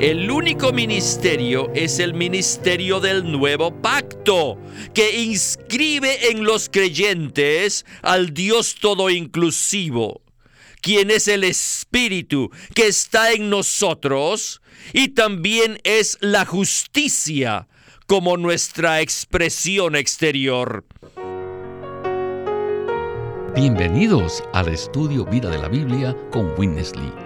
[0.00, 4.58] El único ministerio es el ministerio del nuevo pacto,
[4.92, 10.20] que inscribe en los creyentes al Dios todo inclusivo,
[10.82, 14.60] quien es el Espíritu que está en nosotros
[14.92, 17.66] y también es la justicia
[18.06, 20.84] como nuestra expresión exterior.
[23.54, 27.25] Bienvenidos al estudio Vida de la Biblia con Winnesley.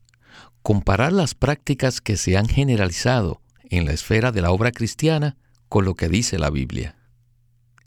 [0.61, 5.37] comparar las prácticas que se han generalizado en la esfera de la obra cristiana
[5.69, 6.95] con lo que dice la Biblia.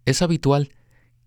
[0.05, 0.71] Es habitual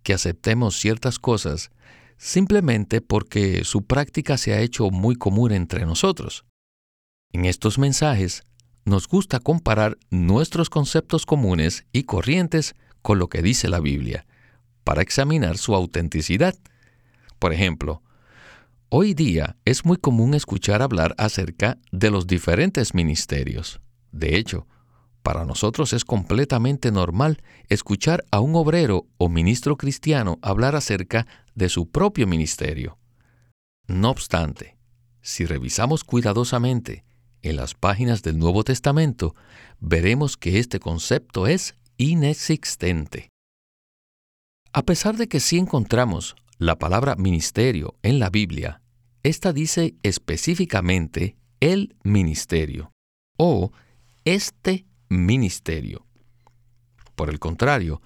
[0.03, 1.71] que aceptemos ciertas cosas
[2.17, 6.45] simplemente porque su práctica se ha hecho muy común entre nosotros.
[7.31, 8.43] En estos mensajes
[8.85, 14.25] nos gusta comparar nuestros conceptos comunes y corrientes con lo que dice la Biblia,
[14.83, 16.55] para examinar su autenticidad.
[17.37, 18.01] Por ejemplo,
[18.89, 23.81] Hoy día es muy común escuchar hablar acerca de los diferentes ministerios.
[24.13, 24.65] De hecho,
[25.23, 31.67] para nosotros es completamente normal escuchar a un obrero o ministro cristiano hablar acerca de
[31.67, 32.97] su propio ministerio.
[33.87, 34.77] No obstante,
[35.19, 37.03] si revisamos cuidadosamente
[37.41, 39.35] en las páginas del Nuevo Testamento,
[39.81, 43.31] veremos que este concepto es inexistente.
[44.71, 48.81] A pesar de que sí encontramos la palabra ministerio en la Biblia,
[49.23, 52.91] esta dice específicamente el ministerio
[53.37, 53.71] o
[54.25, 56.05] este ministerio.
[57.15, 58.01] Por el contrario,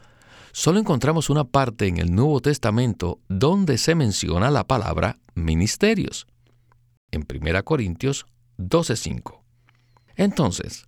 [0.51, 6.27] solo encontramos una parte en el Nuevo Testamento donde se menciona la palabra ministerios,
[7.11, 8.25] en 1 Corintios
[8.57, 9.43] 12:5.
[10.15, 10.87] Entonces,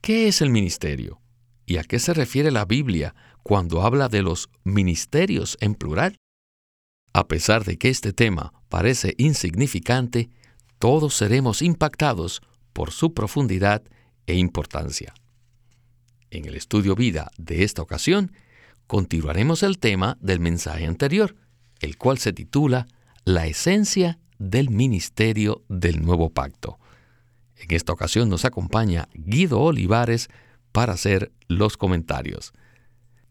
[0.00, 1.20] ¿qué es el ministerio?
[1.66, 6.16] ¿Y a qué se refiere la Biblia cuando habla de los ministerios en plural?
[7.14, 10.30] A pesar de que este tema parece insignificante,
[10.80, 12.42] todos seremos impactados
[12.72, 13.84] por su profundidad
[14.26, 15.14] e importancia.
[16.30, 18.32] En el estudio vida de esta ocasión,
[18.88, 21.36] continuaremos el tema del mensaje anterior,
[21.78, 22.88] el cual se titula
[23.24, 26.80] La esencia del ministerio del nuevo pacto.
[27.56, 30.28] En esta ocasión nos acompaña Guido Olivares
[30.72, 32.52] para hacer los comentarios.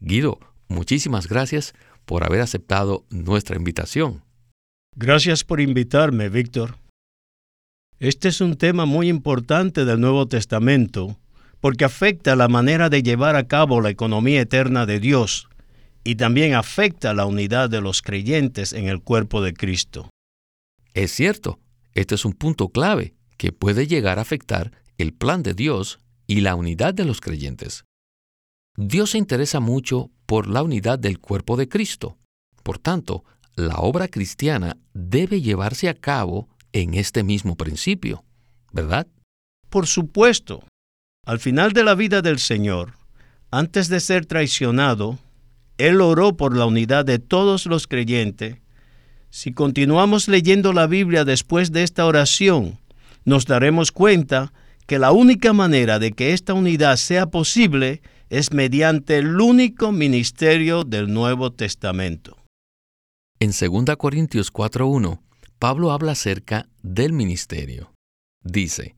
[0.00, 1.74] Guido, muchísimas gracias
[2.04, 4.22] por haber aceptado nuestra invitación.
[4.96, 6.78] Gracias por invitarme, Víctor.
[7.98, 11.16] Este es un tema muy importante del Nuevo Testamento
[11.60, 15.48] porque afecta la manera de llevar a cabo la economía eterna de Dios
[16.04, 20.10] y también afecta la unidad de los creyentes en el cuerpo de Cristo.
[20.92, 21.58] Es cierto,
[21.94, 26.40] este es un punto clave que puede llegar a afectar el plan de Dios y
[26.42, 27.84] la unidad de los creyentes.
[28.76, 32.16] Dios se interesa mucho por la unidad del cuerpo de Cristo.
[32.62, 33.24] Por tanto,
[33.56, 38.24] la obra cristiana debe llevarse a cabo en este mismo principio,
[38.72, 39.06] ¿verdad?
[39.70, 40.64] Por supuesto.
[41.24, 42.94] Al final de la vida del Señor,
[43.50, 45.18] antes de ser traicionado,
[45.78, 48.56] Él oró por la unidad de todos los creyentes.
[49.30, 52.78] Si continuamos leyendo la Biblia después de esta oración,
[53.24, 54.52] nos daremos cuenta
[54.86, 60.84] que la única manera de que esta unidad sea posible es mediante el único ministerio
[60.84, 62.36] del Nuevo Testamento.
[63.40, 65.20] En 2 Corintios 4.1,
[65.58, 67.92] Pablo habla acerca del ministerio.
[68.42, 68.96] Dice,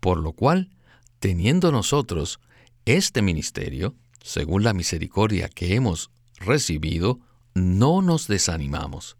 [0.00, 0.70] por lo cual,
[1.18, 2.40] teniendo nosotros
[2.84, 7.20] este ministerio, según la misericordia que hemos recibido,
[7.54, 9.16] no nos desanimamos.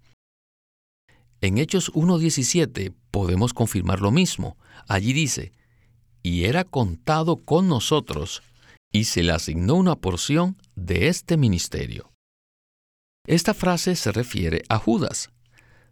[1.41, 4.57] En Hechos 1.17 podemos confirmar lo mismo.
[4.89, 5.53] Allí dice,
[6.23, 8.43] y era contado con nosotros
[8.95, 12.13] y se le asignó una porción de este ministerio.
[13.27, 15.31] Esta frase se refiere a Judas.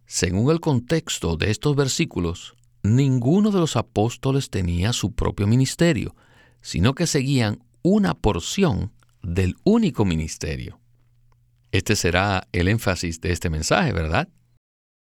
[0.07, 2.55] Según el contexto de estos versículos,
[2.85, 6.15] ninguno de los apóstoles tenía su propio ministerio,
[6.61, 10.79] sino que seguían una porción del único ministerio.
[11.73, 14.29] Este será el énfasis de este mensaje, ¿verdad?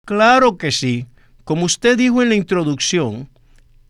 [0.05, 1.05] Claro que sí.
[1.43, 3.29] Como usted dijo en la introducción,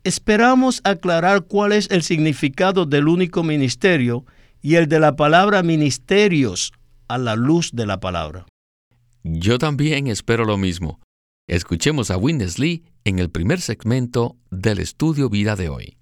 [0.06, 4.26] Esperamos aclarar cuál es el significado del único ministerio
[4.62, 6.72] y el de la palabra ministerios
[7.10, 8.46] a la luz de la palabra.
[9.24, 11.02] Yo también espero lo mismo.
[11.48, 15.98] Escuchemos a Winnesley en el primer segmento del estudio vida de hoy.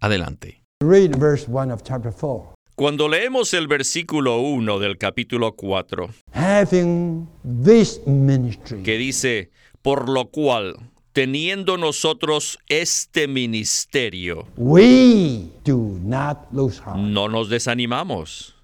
[0.00, 0.62] Adelante.
[0.82, 2.54] Read verse 1 of chapter 4.
[2.74, 7.28] Cuando leemos el versículo 1 del capítulo 4, Having
[7.64, 9.50] this ministry, que dice,
[9.80, 10.76] por lo cual,
[11.12, 16.98] teniendo nosotros este ministerio, we do not lose heart.
[16.98, 18.54] no nos desanimamos.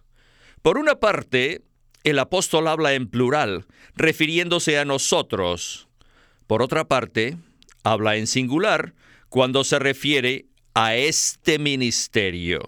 [0.63, 1.63] Por una parte,
[2.05, 5.89] el apóstol habla en plural, refiriéndose a nosotros.
[6.47, 7.37] Por otra parte,
[7.85, 8.95] habla en singular
[9.29, 12.61] cuando se refiere a este ministerio.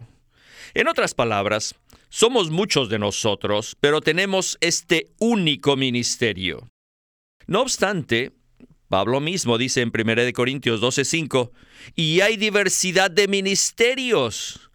[0.75, 1.75] En otras palabras,
[2.11, 6.69] somos muchos de nosotros, pero tenemos este único ministerio.
[7.47, 8.33] No obstante,
[8.91, 11.53] Pablo mismo dice en 1 Corintios 12:5,
[11.95, 14.69] y hay diversidad de ministerios,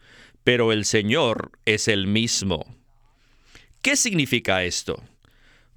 [0.45, 2.65] pero el Señor es el mismo.
[3.81, 5.03] ¿Qué significa esto?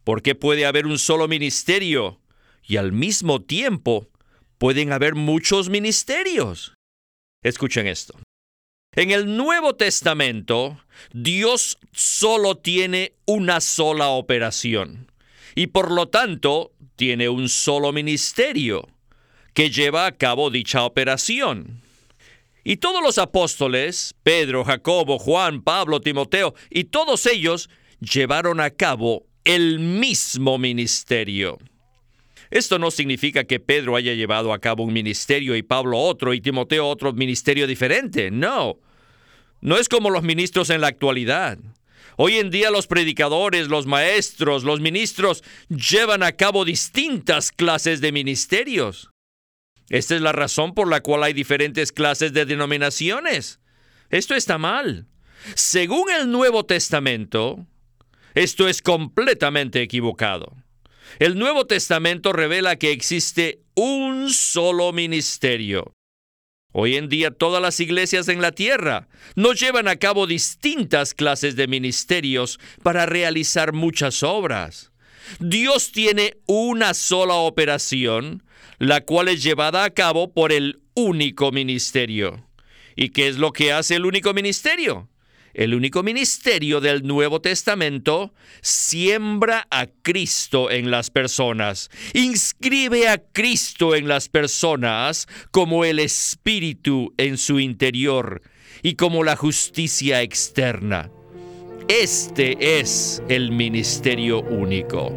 [0.05, 2.21] ¿Por qué puede haber un solo ministerio
[2.63, 4.07] y al mismo tiempo
[4.59, 6.75] pueden haber muchos ministerios?
[7.43, 8.21] Escuchen esto.
[8.95, 10.81] En el Nuevo Testamento,
[11.13, 15.11] Dios solo tiene una sola operación
[15.57, 18.87] y por lo tanto tiene un solo ministerio
[19.55, 21.81] que lleva a cabo dicha operación.
[22.65, 29.25] Y todos los apóstoles, Pedro, Jacobo, Juan, Pablo, Timoteo, y todos ellos llevaron a cabo
[29.45, 31.57] el mismo ministerio.
[32.51, 36.41] Esto no significa que Pedro haya llevado a cabo un ministerio y Pablo otro y
[36.41, 38.31] Timoteo otro ministerio diferente.
[38.31, 38.79] No.
[39.61, 41.59] No es como los ministros en la actualidad.
[42.21, 48.11] Hoy en día los predicadores, los maestros, los ministros llevan a cabo distintas clases de
[48.11, 49.11] ministerios.
[49.89, 53.61] Esta es la razón por la cual hay diferentes clases de denominaciones.
[54.11, 55.07] Esto está mal.
[55.55, 57.65] Según el Nuevo Testamento,
[58.35, 60.57] esto es completamente equivocado.
[61.21, 65.93] El Nuevo Testamento revela que existe un solo ministerio.
[66.73, 71.57] Hoy en día todas las iglesias en la tierra no llevan a cabo distintas clases
[71.57, 74.93] de ministerios para realizar muchas obras.
[75.41, 78.43] Dios tiene una sola operación,
[78.79, 82.45] la cual es llevada a cabo por el único ministerio.
[82.97, 85.09] ¿Y qué es lo que hace el único ministerio?
[85.55, 93.95] El único ministerio del Nuevo Testamento, siembra a Cristo en las personas, inscribe a Cristo
[93.95, 98.43] en las personas como el Espíritu en su interior
[98.83, 101.11] y como la justicia externa.
[101.89, 105.13] Este es el ministerio único.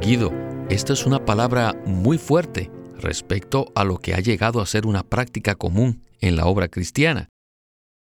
[0.00, 0.32] Guido,
[0.70, 5.02] esta es una palabra muy fuerte respecto a lo que ha llegado a ser una
[5.02, 7.28] práctica común en la obra cristiana.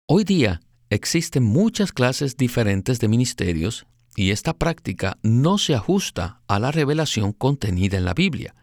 [0.08, 0.60] Hoy día
[0.90, 7.32] existen muchas clases diferentes de ministerios y esta práctica no se ajusta a la revelación
[7.32, 8.54] contenida en la Biblia.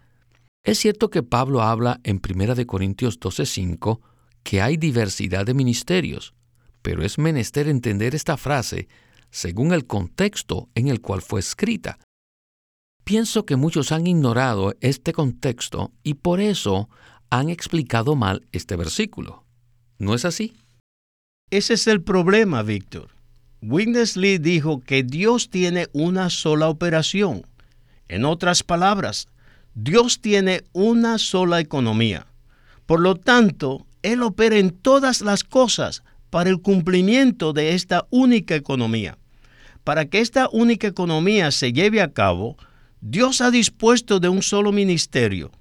[0.63, 3.99] Es cierto que Pablo habla en 1 Corintios 12:5
[4.43, 6.33] que hay diversidad de ministerios,
[6.81, 8.87] pero es menester entender esta frase
[9.29, 11.99] según el contexto en el cual fue escrita.
[13.03, 16.89] Pienso que muchos han ignorado este contexto y por eso
[17.33, 19.43] han explicado mal este versículo.
[19.97, 20.53] ¿No es así?
[21.49, 23.09] Ese es el problema, Víctor.
[23.59, 27.47] Witness Lee dijo que Dios tiene una sola operación.
[28.07, 29.29] En otras palabras,
[29.73, 32.27] Dios tiene una sola economía.
[32.85, 38.53] Por lo tanto, Él opera en todas las cosas para el cumplimiento de esta única
[38.53, 39.17] economía.
[39.83, 42.57] Para que esta única economía se lleve a cabo,
[43.01, 45.51] Dios ha dispuesto de un solo ministerio,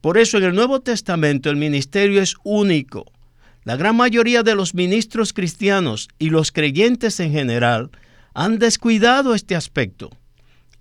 [0.00, 3.06] por eso en el Nuevo Testamento el ministerio es único.
[3.64, 7.90] La gran mayoría de los ministros cristianos y los creyentes en general
[8.34, 10.10] han descuidado este aspecto.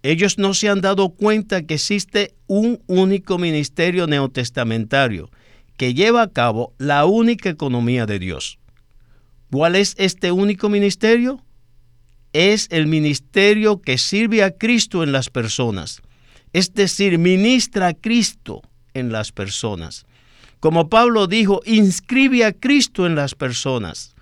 [0.04, 5.32] Ellos no se han dado cuenta que existe un único ministerio neotestamentario
[5.78, 8.60] que lleva a cabo la única economía de Dios.
[9.52, 11.42] ¿Cuál es este único ministerio?
[12.34, 16.02] Es el ministerio que sirve a Cristo en las personas,
[16.54, 18.62] es decir, ministra a Cristo
[18.96, 20.08] en las personas.
[20.60, 24.16] Como Pablo dijo, inscribe a Cristo en las personas.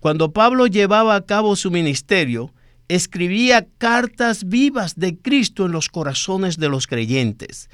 [0.00, 2.52] Cuando Pablo llevaba a cabo su ministerio,
[2.88, 7.68] escribía cartas vivas de Cristo en los corazones de los creyentes.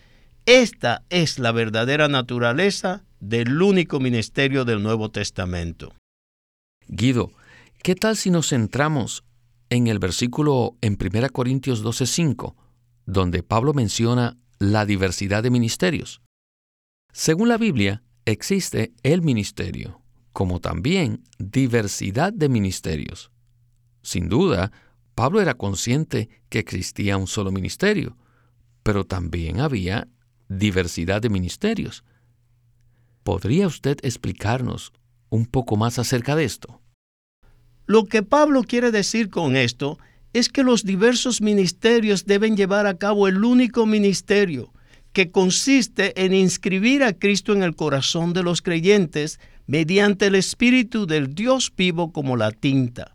[0.46, 5.94] Esta es la verdadera naturaleza del único ministerio del Nuevo Testamento.
[6.88, 7.32] Guido,
[7.82, 9.24] ¿qué tal si nos centramos
[9.68, 12.54] en el versículo en 1 Corintios 12:5,
[13.06, 16.20] donde Pablo menciona la diversidad de ministerios?
[17.12, 20.00] Según la Biblia, existe el ministerio,
[20.32, 23.30] como también diversidad de ministerios.
[24.02, 24.72] Sin duda,
[25.14, 28.16] Pablo era consciente que existía un solo ministerio,
[28.82, 30.08] pero también había
[30.48, 32.04] diversidad de ministerios.
[33.22, 34.92] ¿Podría usted explicarnos
[35.28, 36.80] un poco más acerca de esto?
[37.86, 39.98] Lo que Pablo quiere decir con esto
[40.32, 44.72] es que los diversos ministerios deben llevar a cabo el único ministerio,
[45.12, 51.06] que consiste en inscribir a Cristo en el corazón de los creyentes mediante el Espíritu
[51.06, 53.14] del Dios vivo como la tinta.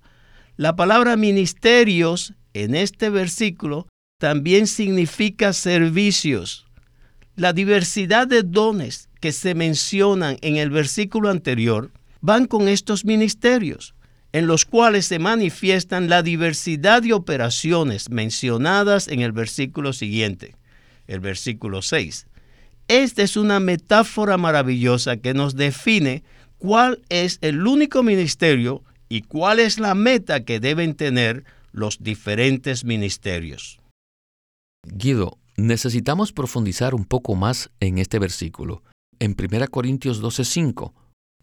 [0.58, 3.88] La palabra ministerios en este versículo
[4.20, 6.66] también significa servicios.
[7.36, 13.96] La diversidad de dones que se mencionan en el versículo anterior van con estos ministerios
[14.36, 20.58] en los cuales se manifiestan la diversidad de operaciones mencionadas en el versículo siguiente,
[21.08, 22.28] el versículo 6.
[22.88, 26.24] Esta es una metáfora maravillosa que nos define
[26.58, 32.86] cuál es el único ministerio y cuál es la meta que deben tener los diferentes
[32.86, 33.80] ministerios.
[34.84, 38.84] Guido, necesitamos profundizar un poco más en este versículo.
[39.20, 40.94] En 1 Corintios 12:5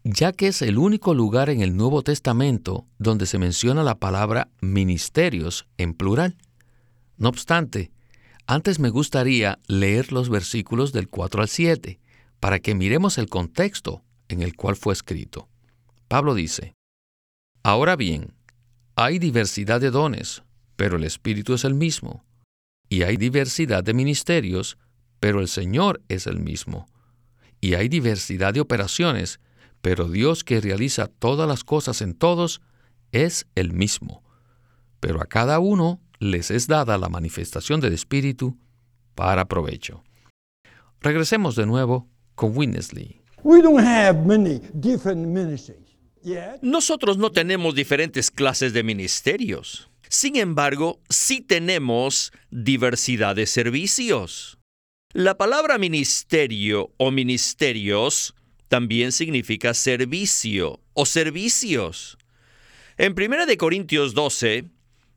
[0.03, 4.49] ya que es el único lugar en el Nuevo Testamento donde se menciona la palabra
[4.59, 6.35] ministerios en plural.
[7.17, 7.91] No obstante,
[8.45, 11.99] antes me gustaría leer los versículos del 4 al 7
[12.39, 15.47] para que miremos el contexto en el cual fue escrito.
[16.07, 16.75] Pablo dice,
[17.63, 18.33] Ahora bien,
[18.95, 20.43] hay diversidad de dones,
[20.75, 22.25] pero el Espíritu es el mismo.
[22.89, 24.77] Y hay diversidad de ministerios,
[25.19, 26.87] pero el Señor es el mismo.
[27.61, 29.39] Y hay diversidad de operaciones,
[29.81, 32.61] pero Dios que realiza todas las cosas en todos
[33.13, 34.21] es el mismo.
[34.99, 38.57] Pero a cada uno les es dada la manifestación del Espíritu
[39.13, 40.03] para provecho.
[41.01, 43.21] Regresemos de nuevo con Winnesley.
[46.61, 49.89] Nosotros no tenemos diferentes clases de ministerios.
[50.07, 54.57] Sin embargo, sí tenemos diversidad de servicios.
[55.11, 58.33] La palabra ministerio o ministerios
[58.69, 62.17] también significa servicio o servicios.
[62.97, 64.69] En 1 Corintios 12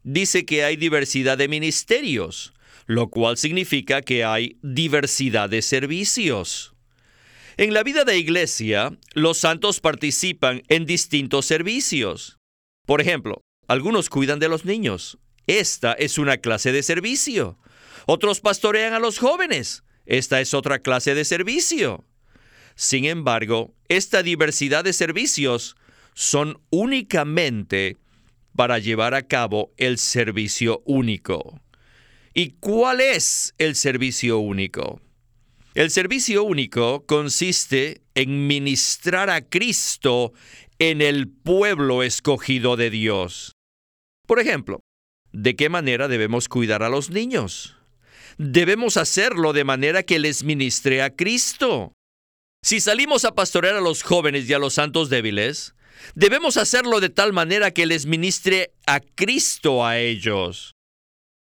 [0.07, 2.55] dice que hay diversidad de ministerios,
[2.87, 6.75] lo cual significa que hay diversidad de servicios.
[7.57, 12.39] En la vida de iglesia, los santos participan en distintos servicios.
[12.87, 15.19] Por ejemplo, algunos cuidan de los niños.
[15.49, 17.59] Esta es una clase de servicio.
[18.07, 19.83] Otros pastorean a los jóvenes.
[20.05, 22.05] Esta es otra clase de servicio.
[22.77, 25.77] Sin embargo, esta diversidad de servicios
[26.15, 27.97] son únicamente
[28.57, 31.61] para llevar a cabo el servicio único.
[32.35, 35.01] ¿Y cuál es el servicio único?
[35.75, 40.33] El servicio único consiste en ministrar a Cristo
[40.79, 43.53] en el pueblo escogido de Dios.
[44.27, 44.81] Por ejemplo,
[45.33, 47.77] ¿de qué manera debemos cuidar a los niños?
[48.39, 51.93] Debemos hacerlo de manera que les ministre a Cristo.
[52.63, 55.75] Si salimos a pastorear a los jóvenes y a los santos débiles,
[56.15, 60.75] debemos hacerlo de tal manera que les ministre a Cristo a ellos.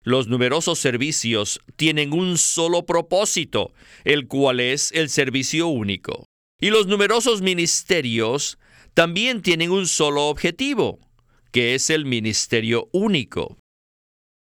[0.04, 3.72] Los numerosos servicios tienen un solo propósito,
[4.04, 6.24] el cual es el servicio único.
[6.60, 8.58] Y los numerosos ministerios
[8.94, 10.98] también tienen un solo objetivo,
[11.52, 13.58] que es el ministerio único.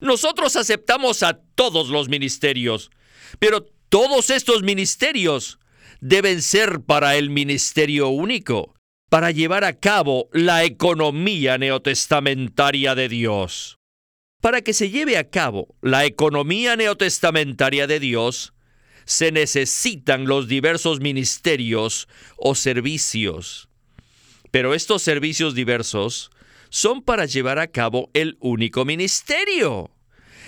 [0.01, 2.91] Nosotros aceptamos a todos los ministerios,
[3.39, 5.59] pero todos estos ministerios
[6.01, 8.75] deben ser para el ministerio único,
[9.13, 13.79] para llevar a cabo la economía neotestamentaria de Dios.
[14.41, 18.55] Para que se lleve a cabo la economía neotestamentaria de Dios,
[19.05, 23.69] se necesitan los diversos ministerios o servicios.
[24.51, 26.31] Pero estos servicios diversos
[26.71, 29.91] son para llevar a cabo el único ministerio.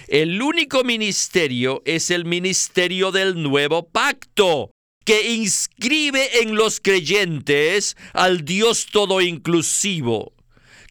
[0.08, 4.70] El único ministerio es el ministerio del nuevo pacto,
[5.04, 10.32] que inscribe en los creyentes al Dios todo inclusivo,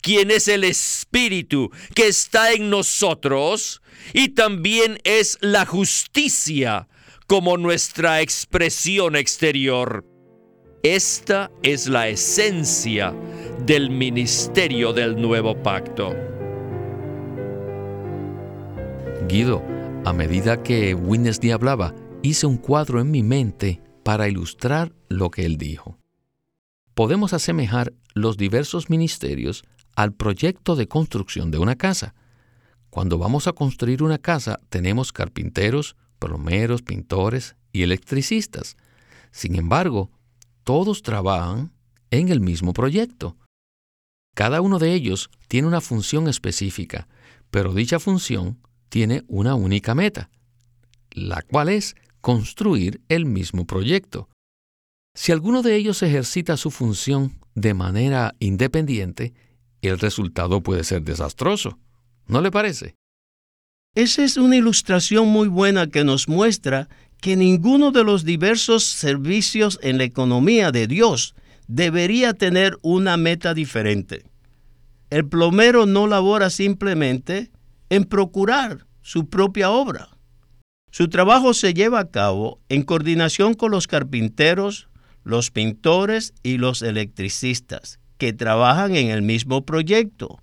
[0.02, 3.82] quien es el Espíritu que está en nosotros
[4.14, 6.88] y también es la justicia
[7.28, 10.06] como nuestra expresión exterior.
[10.84, 13.14] Esta es la esencia
[13.66, 16.14] del ministerio del nuevo pacto.
[19.30, 19.64] Guido,
[20.04, 25.46] a medida que Winnesdy hablaba, hice un cuadro en mi mente para ilustrar lo que
[25.46, 25.98] él dijo.
[26.94, 29.64] Podemos asemejar los diversos ministerios
[29.96, 32.14] al proyecto de construcción de una casa.
[32.90, 38.78] Cuando vamos a construir una casa tenemos carpinteros, plomeros, pintores y electricistas.
[39.32, 40.12] Sin embargo,
[40.64, 41.72] todos trabajan
[42.12, 43.36] en el mismo proyecto.
[44.36, 47.08] Cada uno de ellos tiene una función específica,
[47.52, 50.30] pero dicha función tiene una única meta,
[51.12, 54.30] la cual es construir el mismo proyecto.
[55.14, 59.34] Si alguno de ellos ejercita su función de manera independiente,
[59.82, 61.78] el resultado puede ser desastroso.
[62.26, 62.96] ¿No le parece?
[63.94, 66.88] Esa es una ilustración muy buena que nos muestra
[67.20, 71.36] que ninguno de los diversos servicios en la economía de Dios
[71.68, 74.24] debería tener una meta diferente.
[75.10, 77.52] El plomero no labora simplemente
[77.90, 80.13] en procurar su propia obra.
[80.94, 84.90] Su trabajo se lleva a cabo en coordinación con los carpinteros,
[85.24, 90.40] los pintores y los electricistas, que trabajan en el mismo proyecto.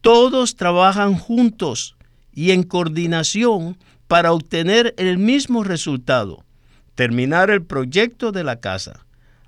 [0.00, 1.96] Todos trabajan juntos
[2.32, 6.44] y en coordinación para obtener el mismo resultado,
[6.94, 9.04] terminar el proyecto de la casa.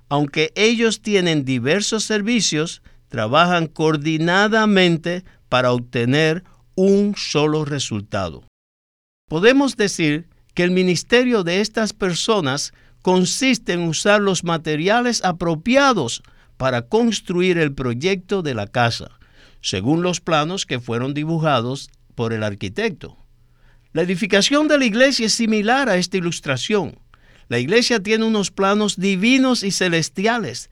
[0.09, 6.43] Aunque ellos tienen diversos servicios, trabajan coordinadamente para obtener
[6.75, 8.43] un solo resultado.
[9.29, 16.23] Podemos decir que el ministerio de estas personas consiste en usar los materiales apropiados
[16.57, 19.11] para construir el proyecto de la casa,
[19.61, 23.17] según los planos que fueron dibujados por el arquitecto.
[23.91, 26.97] La edificación de la iglesia es similar a esta ilustración.
[27.47, 30.69] La iglesia tiene unos planos divinos y celestiales.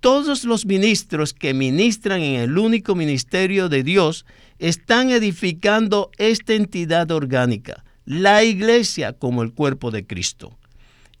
[0.00, 4.26] Todos los ministros que ministran en el único ministerio de Dios
[4.58, 10.56] están edificando esta entidad orgánica, la iglesia como el cuerpo de Cristo.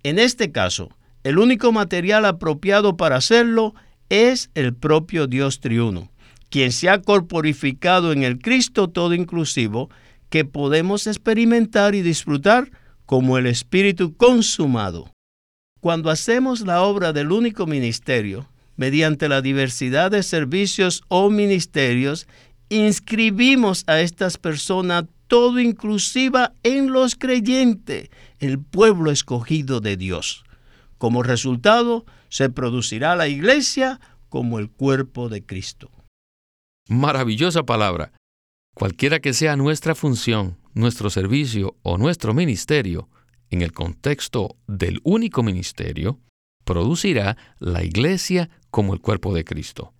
[0.02, 0.90] En este caso,
[1.22, 3.74] el único material apropiado para hacerlo
[4.10, 6.10] es el propio Dios triuno,
[6.50, 9.88] quien se ha corporificado en el Cristo todo inclusivo
[10.28, 12.70] que podemos experimentar y disfrutar
[13.06, 15.10] como el Espíritu consumado.
[15.80, 22.26] Cuando hacemos la obra del único ministerio, mediante la diversidad de servicios o ministerios,
[22.68, 30.44] inscribimos a estas personas todo inclusiva en los creyentes, el pueblo escogido de Dios.
[30.98, 35.90] Como resultado, se producirá la iglesia como el cuerpo de Cristo.
[36.88, 38.12] Maravillosa palabra.
[38.74, 43.08] Cualquiera que sea nuestra función, nuestro servicio o nuestro ministerio,
[43.50, 46.20] en el contexto del único ministerio,
[46.64, 49.92] producirá la iglesia como el cuerpo de Cristo.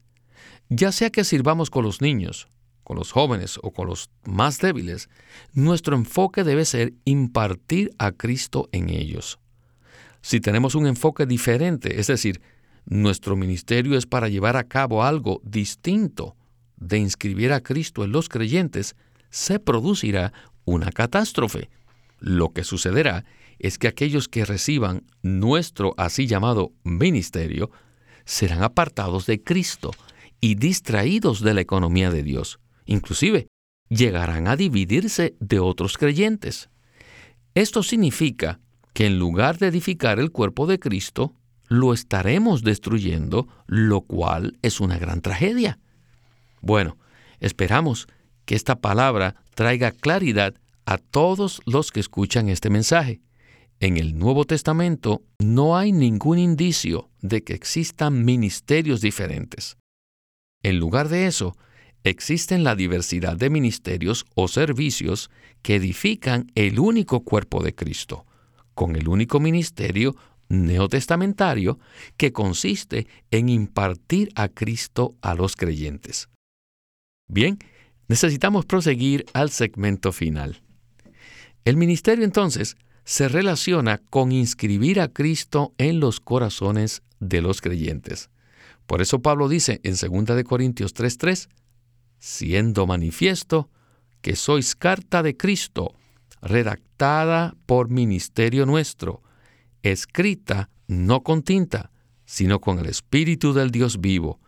[0.69, 2.49] Ya sea que sirvamos con los niños,
[2.85, 5.09] con los jóvenes o con los más débiles,
[5.53, 9.39] nuestro enfoque debe ser impartir a Cristo en ellos.
[10.21, 12.41] Si tenemos un enfoque diferente, es decir,
[12.87, 16.37] nuestro ministerio es para llevar a cabo algo distinto
[16.77, 18.95] de inscribir a Cristo en los creyentes,
[19.31, 20.33] se producirá
[20.65, 21.71] una catástrofe.
[22.21, 23.25] Lo que sucederá
[23.59, 27.71] es que aquellos que reciban nuestro así llamado ministerio
[28.25, 29.91] serán apartados de Cristo
[30.41, 32.59] y distraídos de la economía de Dios.
[32.85, 33.49] Inclusive,
[33.89, 36.69] llegarán a dividirse de otros creyentes.
[37.55, 38.61] Esto significa
[38.93, 41.35] que en lugar de edificar el cuerpo de Cristo,
[41.69, 45.79] lo estaremos destruyendo, lo cual es una gran tragedia.
[46.61, 46.97] Bueno,
[47.41, 48.07] esperamos
[48.45, 50.55] que esta palabra traiga claridad
[50.87, 53.21] a todos los que escuchan este mensaje.
[53.81, 59.77] En el Nuevo Testamento no hay ningún indicio de que existan ministerios diferentes.
[60.63, 61.57] En lugar de eso,
[62.05, 65.31] existen la diversidad de ministerios o servicios
[65.63, 68.27] que edifican el único cuerpo de Cristo,
[68.75, 70.15] con el único ministerio
[70.49, 71.79] neotestamentario
[72.17, 76.29] que consiste en impartir a Cristo a los creyentes.
[77.27, 77.59] Bien,
[78.09, 80.61] necesitamos proseguir al segmento final.
[81.65, 88.29] El ministerio entonces se relaciona con inscribir a Cristo en los corazones de los creyentes.
[88.87, 91.49] Por eso Pablo dice en 2 Corintios 3:3,
[92.25, 93.69] siendo manifiesto
[94.23, 95.95] que sois carta de Cristo,
[96.41, 99.21] redactada por ministerio nuestro,
[99.83, 101.91] escrita no con tinta,
[102.25, 104.41] sino con el Espíritu del Dios vivo,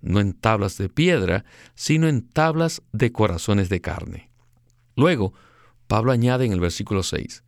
[0.00, 1.44] no en tablas de piedra,
[1.76, 4.28] sino en tablas de corazones de carne.
[4.96, 5.32] Luego,
[5.86, 7.44] Pablo añade en el versículo 6,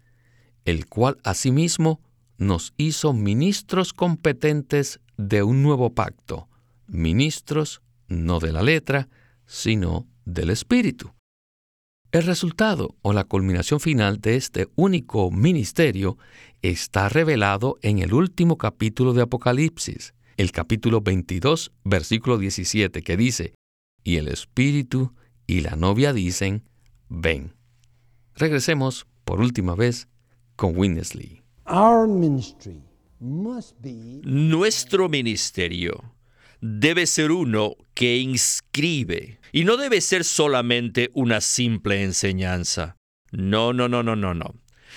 [0.65, 2.01] el cual asimismo
[2.39, 6.49] nos hizo ministros competentes de un nuevo pacto,
[6.87, 9.09] ministros no de la letra,
[9.53, 11.13] sino del Espíritu.
[12.11, 16.17] El resultado o la culminación final de este único ministerio
[16.63, 23.55] está revelado en el último capítulo de Apocalipsis, el capítulo 22, versículo 17, que dice,
[24.03, 25.13] y el Espíritu
[25.47, 26.65] y la novia dicen,
[27.11, 27.53] ven.
[28.35, 30.09] Regresemos por última vez
[30.57, 31.43] con Winnesley.
[34.25, 36.15] Nuestro ministerio
[36.63, 42.97] debe ser uno que inscribe y no debe ser solamente una simple enseñanza.
[43.33, 44.55] No, no, no, no, no, no.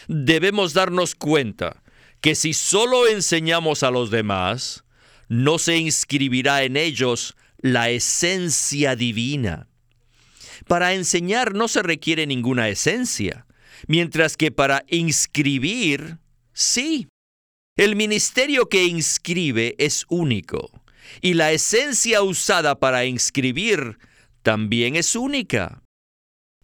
[0.08, 1.84] Debemos darnos cuenta
[2.22, 4.86] que si solo enseñamos a los demás,
[5.28, 9.68] no se inscribirá en ellos la esencia divina.
[10.68, 13.48] Para enseñar no se requiere ninguna esencia,
[13.88, 16.20] mientras que para inscribir,
[16.54, 17.08] sí.
[17.76, 20.72] El ministerio que inscribe es único,
[21.22, 23.98] y la esencia usada para inscribir
[24.44, 25.82] también es única.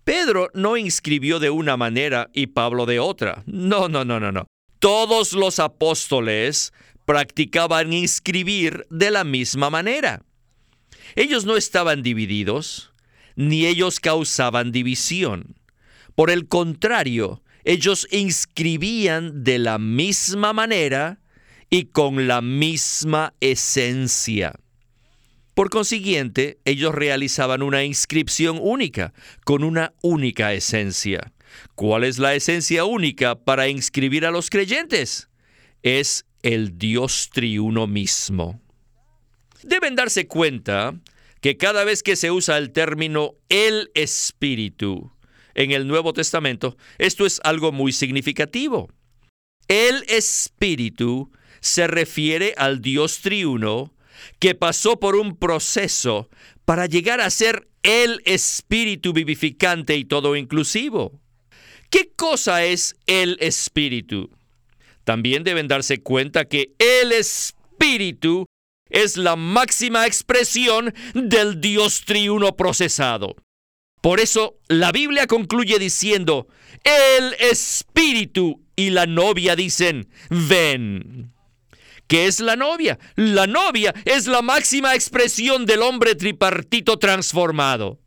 [0.03, 3.43] Pedro no inscribió de una manera y Pablo de otra.
[3.45, 4.47] No, no, no, no, no.
[4.79, 6.73] Todos los apóstoles
[7.05, 10.23] practicaban inscribir de la misma manera.
[11.15, 12.93] Ellos no estaban divididos,
[13.35, 15.55] ni ellos causaban división.
[16.15, 21.20] Por el contrario, ellos inscribían de la misma manera
[21.73, 24.53] y con la misma esencia.
[25.55, 29.13] Por consiguiente, ellos realizaban una inscripción única,
[29.45, 31.31] con una única esencia.
[31.75, 35.29] ¿Cuál es la esencia única para inscribir a los creyentes?
[35.81, 38.61] Es el Dios triuno mismo.
[39.63, 40.99] Deben darse cuenta
[41.39, 45.11] que cada vez que se usa el término el Espíritu
[45.53, 48.89] en el Nuevo Testamento, esto es algo muy significativo.
[49.67, 53.93] El Espíritu se refiere al Dios triuno
[54.39, 56.29] que pasó por un proceso
[56.65, 61.19] para llegar a ser el Espíritu vivificante y todo inclusivo.
[61.89, 64.29] ¿Qué cosa es el Espíritu?
[65.03, 68.45] También deben darse cuenta que el Espíritu
[68.89, 73.35] es la máxima expresión del Dios triuno procesado.
[74.01, 76.47] Por eso la Biblia concluye diciendo,
[76.83, 81.31] el Espíritu y la novia dicen, ven.
[82.11, 82.99] ¿Qué es la novia?
[83.15, 88.01] La novia es la máxima expresión del hombre tripartito transformado.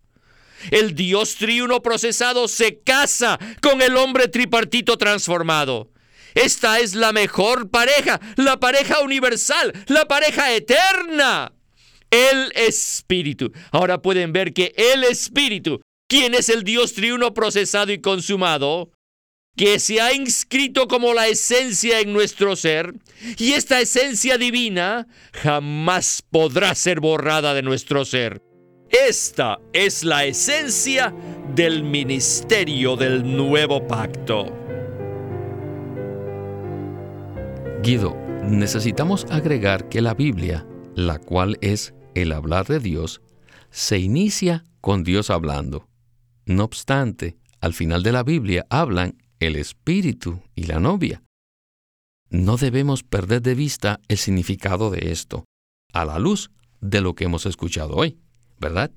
[0.71, 5.91] El Dios triuno procesado se casa con el hombre tripartito transformado.
[6.35, 11.55] Esta es la mejor pareja, la pareja universal, la pareja eterna.
[12.11, 13.53] El Espíritu.
[13.73, 18.91] Ahora pueden ver que el Espíritu, quien es el Dios triuno procesado y consumado,
[19.57, 22.95] que se ha inscrito como la esencia en nuestro ser,
[23.39, 28.43] y esta esencia divina jamás podrá ser borrada de nuestro ser.
[28.91, 31.15] Esta es la esencia
[31.55, 34.47] del ministerio del nuevo pacto.
[37.83, 43.21] Guido, necesitamos agregar que la Biblia, la cual es el hablar de Dios,
[43.71, 45.89] se inicia con Dios hablando.
[46.47, 51.23] No obstante, al final de la Biblia hablan el Espíritu y la novia.
[52.31, 55.45] No debemos perder de vista el significado de esto,
[55.93, 58.19] a la luz de lo que hemos escuchado hoy,
[58.59, 58.91] ¿verdad?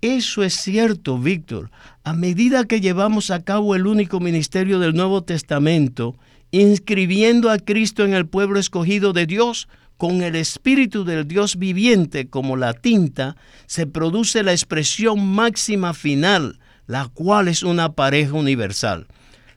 [0.00, 1.70] Eso es cierto, Víctor.
[2.04, 6.16] A medida que llevamos a cabo el único ministerio del Nuevo Testamento,
[6.50, 12.30] inscribiendo a Cristo en el pueblo escogido de Dios, con el Espíritu del Dios viviente
[12.30, 19.06] como la tinta, se produce la expresión máxima final, la cual es una pareja universal.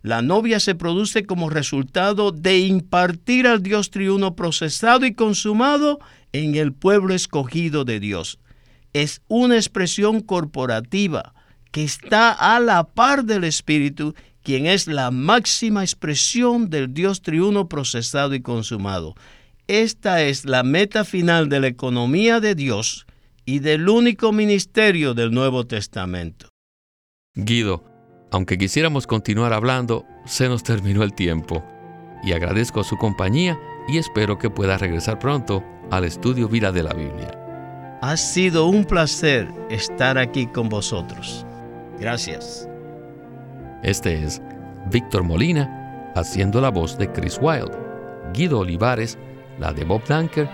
[0.04, 6.00] La novia se produce como resultado de impartir al Dios triuno procesado y consumado
[6.34, 8.38] en el pueblo escogido de Dios.
[8.92, 11.34] Es una expresión corporativa
[11.72, 14.14] que está a la par del Espíritu
[14.44, 19.16] quien es la máxima expresión del Dios triuno procesado y consumado.
[19.68, 23.08] Esta es la meta final de la economía de Dios
[23.46, 26.50] y del único ministerio del Nuevo Testamento.
[27.36, 27.93] Guido,
[28.34, 31.64] aunque quisiéramos continuar hablando, se nos terminó el tiempo.
[32.24, 36.94] Y agradezco su compañía y espero que pueda regresar pronto al estudio Vida de la
[36.94, 37.32] Biblia.
[38.02, 41.46] Ha sido un placer estar aquí con vosotros.
[42.00, 42.68] Gracias.
[43.84, 44.42] Este es
[44.90, 47.78] Víctor Molina haciendo la voz de Chris Wilde,
[48.34, 49.16] Guido Olivares,
[49.60, 50.50] la de Bob Dunker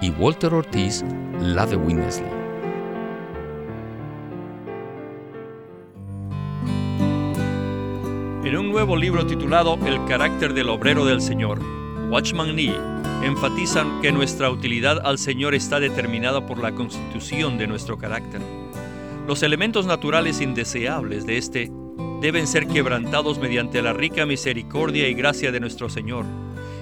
[0.00, 1.04] y Walter Ortiz,
[1.40, 2.43] la de Winnesley.
[8.54, 11.58] En un nuevo libro titulado El carácter del obrero del Señor,
[12.08, 12.72] Watchman Nee
[13.24, 18.40] enfatizan que nuestra utilidad al Señor está determinada por la constitución de nuestro carácter.
[19.26, 21.72] Los elementos naturales indeseables de este
[22.20, 26.24] deben ser quebrantados mediante la rica misericordia y gracia de nuestro Señor,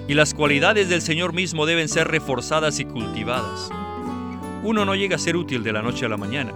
[0.07, 3.71] y las cualidades del Señor mismo deben ser reforzadas y cultivadas.
[4.63, 6.53] Uno no llega a ser útil de la noche a la mañana.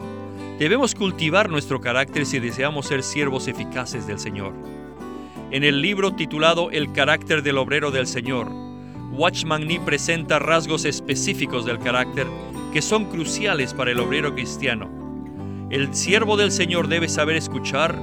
[0.59, 4.53] Debemos cultivar nuestro carácter si deseamos ser siervos eficaces del Señor.
[5.49, 8.49] En el libro titulado El carácter del obrero del Señor,
[9.13, 12.27] Watchman Nee presenta rasgos específicos del carácter
[12.73, 14.89] que son cruciales para el obrero cristiano.
[15.69, 17.95] El siervo del Señor debe saber escuchar,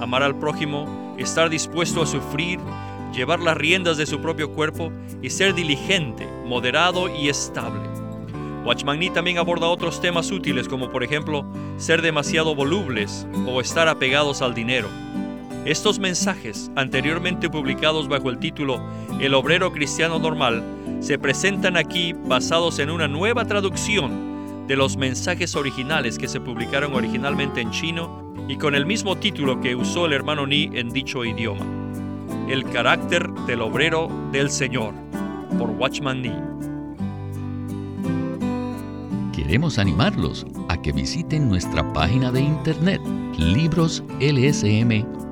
[0.00, 2.60] amar al prójimo, estar dispuesto a sufrir,
[3.12, 7.90] llevar las riendas de su propio cuerpo y ser diligente, moderado y estable.
[8.64, 11.44] Watchman Nee también aborda otros temas útiles como por ejemplo
[11.78, 14.88] ser demasiado volubles o estar apegados al dinero.
[15.64, 18.82] Estos mensajes, anteriormente publicados bajo el título
[19.20, 20.64] El obrero cristiano normal,
[20.98, 26.94] se presentan aquí basados en una nueva traducción de los mensajes originales que se publicaron
[26.94, 31.24] originalmente en chino y con el mismo título que usó el hermano Ni en dicho
[31.24, 31.64] idioma.
[32.48, 34.94] El carácter del obrero del Señor,
[35.58, 36.34] por Watchman Nee.
[39.32, 43.00] Queremos animarlos a que visiten nuestra página de internet
[43.38, 45.31] libroslsm.com.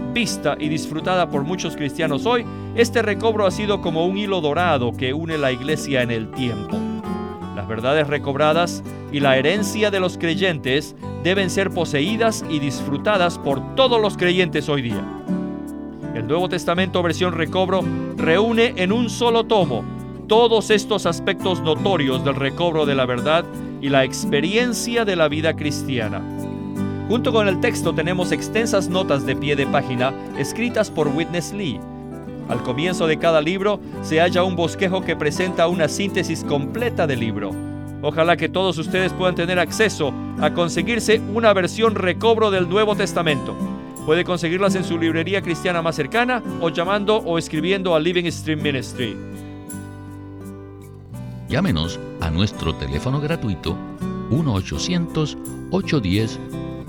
[0.13, 2.45] vista y disfrutada por muchos cristianos hoy,
[2.75, 6.77] este recobro ha sido como un hilo dorado que une la iglesia en el tiempo.
[7.55, 13.75] Las verdades recobradas y la herencia de los creyentes deben ser poseídas y disfrutadas por
[13.75, 15.05] todos los creyentes hoy día.
[16.15, 17.83] El Nuevo Testamento versión recobro
[18.17, 19.83] reúne en un solo tomo
[20.27, 23.45] todos estos aspectos notorios del recobro de la verdad
[23.81, 26.21] y la experiencia de la vida cristiana.
[27.11, 31.77] Junto con el texto tenemos extensas notas de pie de página escritas por Witness Lee.
[32.47, 37.19] Al comienzo de cada libro se halla un bosquejo que presenta una síntesis completa del
[37.19, 37.51] libro.
[38.01, 43.57] Ojalá que todos ustedes puedan tener acceso a conseguirse una versión recobro del Nuevo Testamento.
[44.05, 48.61] Puede conseguirlas en su librería cristiana más cercana o llamando o escribiendo a Living Stream
[48.61, 49.17] Ministry.
[51.49, 53.75] Llámenos a nuestro teléfono gratuito